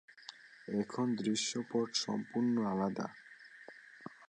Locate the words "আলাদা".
2.65-3.07